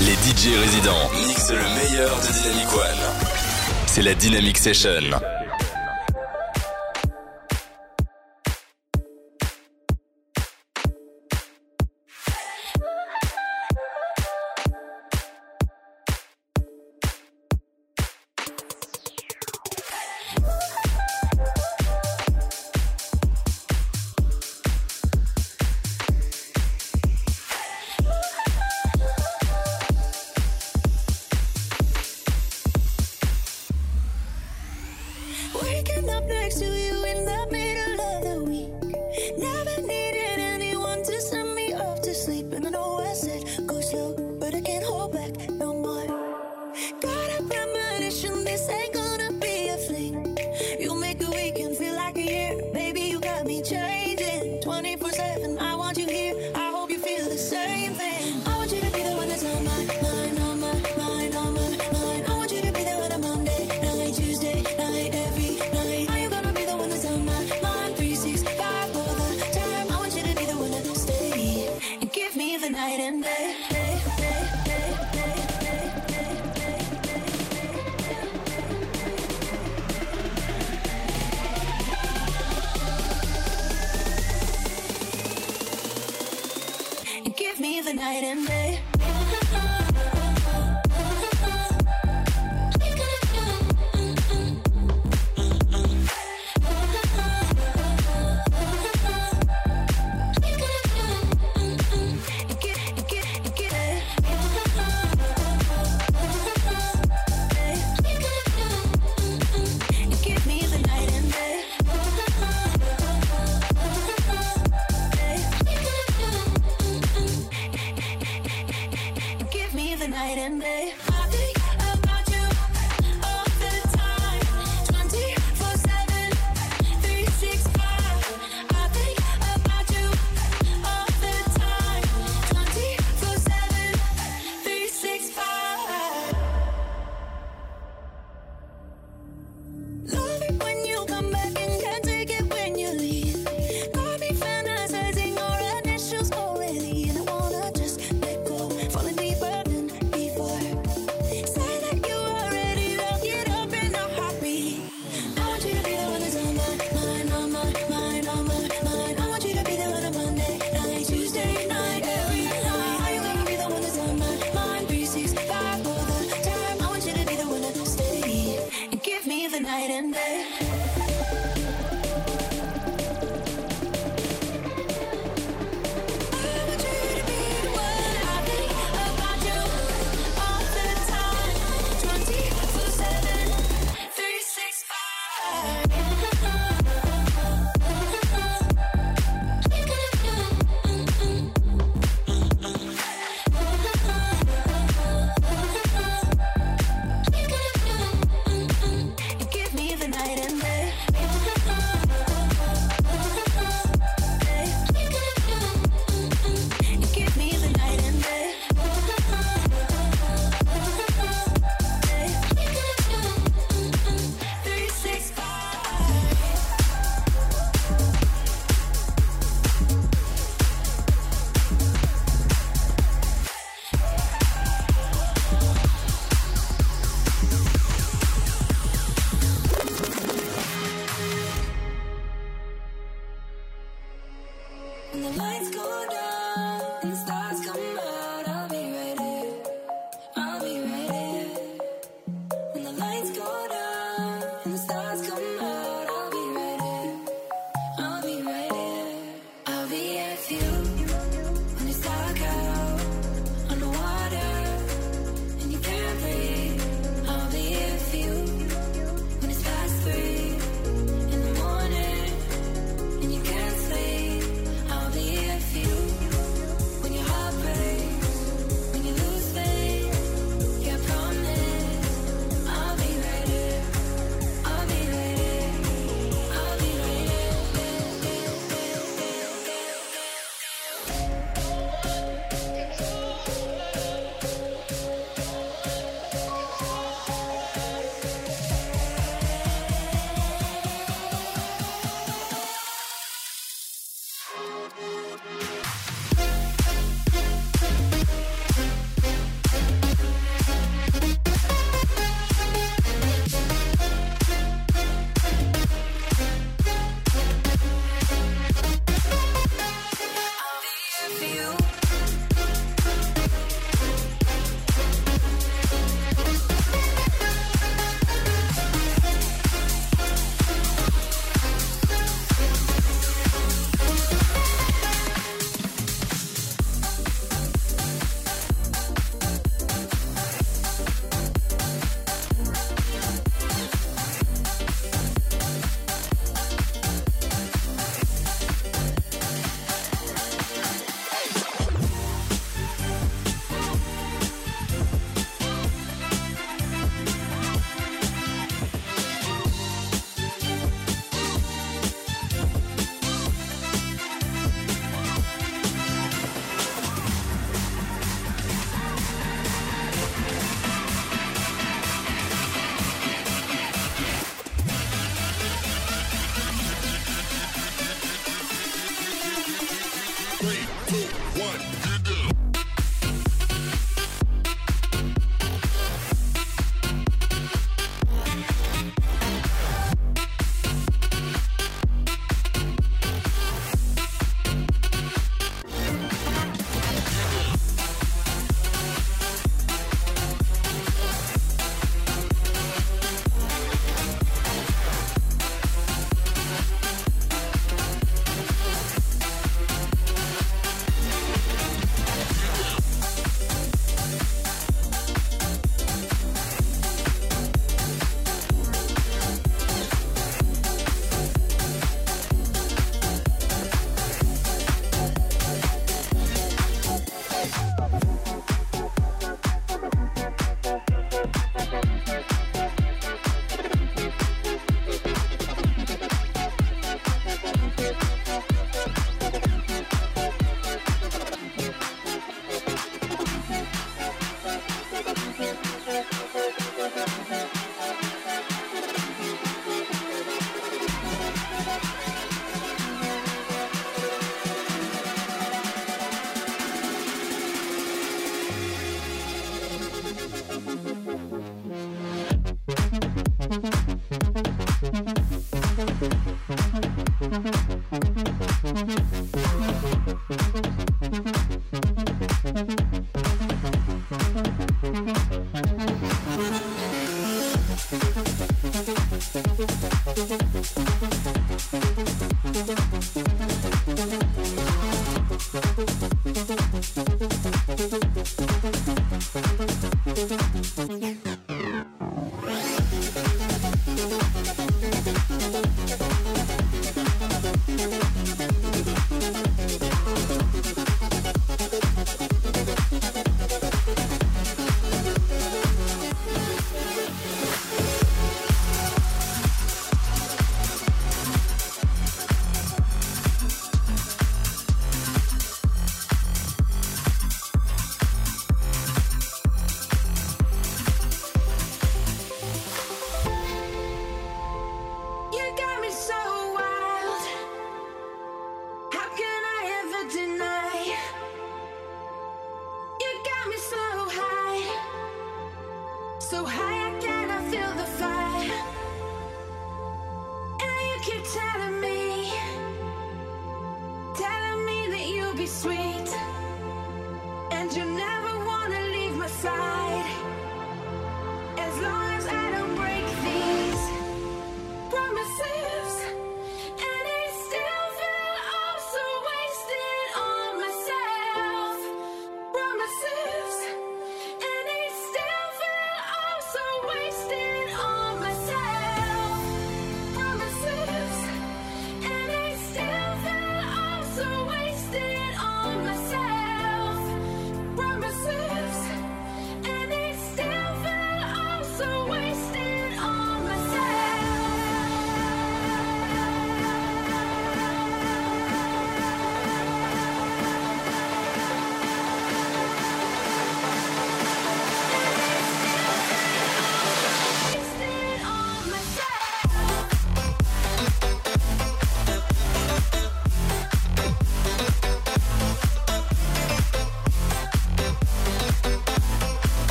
Les 0.00 0.12
DJ 0.12 0.54
résidents 0.60 1.10
mixent 1.26 1.52
le 1.52 1.56
meilleur 1.74 2.14
de 2.16 2.32
Dynamic 2.32 2.72
One. 2.74 3.24
C'est 3.86 4.02
la 4.02 4.14
Dynamic 4.14 4.58
Session. 4.58 5.00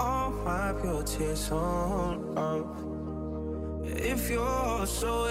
I'll 0.00 0.32
wipe 0.44 0.84
your 0.84 1.02
tears 1.02 1.50
on 1.50 2.36
up. 2.36 2.76
If 3.84 4.30
you're 4.30 4.86
so 4.86 5.26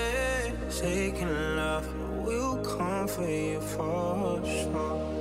aching 0.83 1.55
love, 1.55 1.87
we'll 2.25 2.57
come 2.63 3.07
for 3.07 3.27
you 3.27 3.59
for 3.61 4.41
sure. 4.45 5.20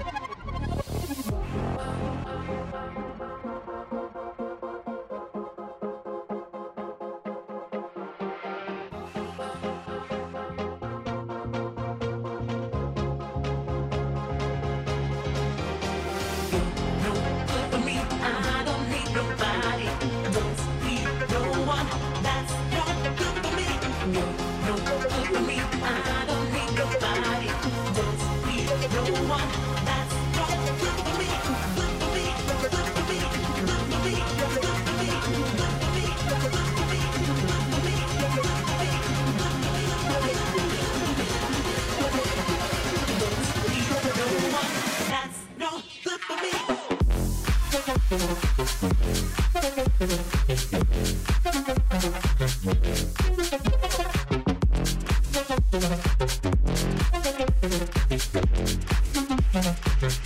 Thank 59.65 60.19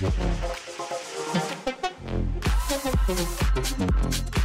you. 4.35 4.38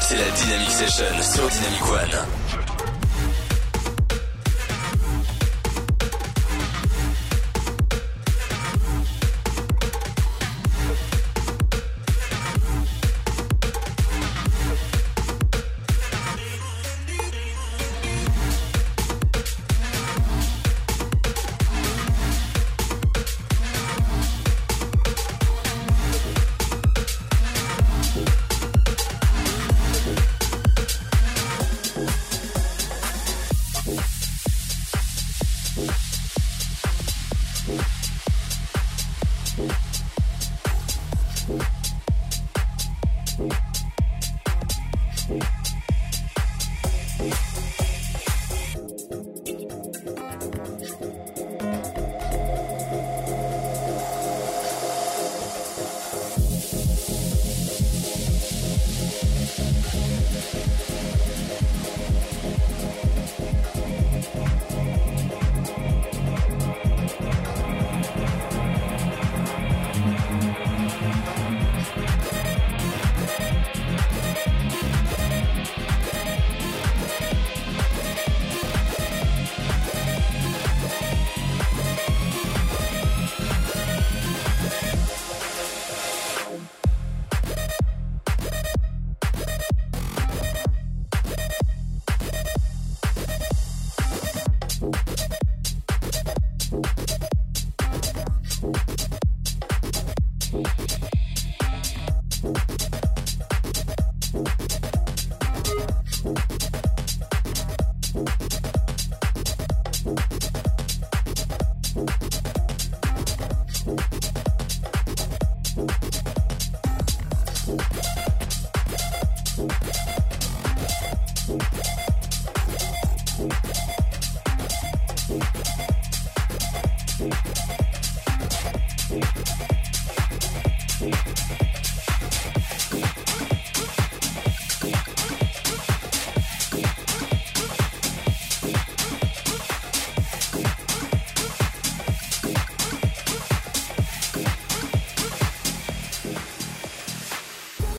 C'est 0.00 0.16
la 0.16 0.28
Dynamic 0.30 0.70
Session 0.70 1.04
sur 1.22 1.48
Dynamic 1.48 1.82
One. 1.84 2.43